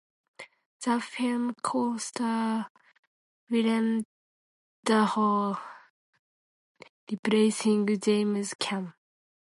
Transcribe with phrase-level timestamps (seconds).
[0.83, 2.65] The film co-stars
[3.51, 4.03] Willem
[4.83, 5.59] Dafoe,
[7.07, 8.95] replacing James Caan.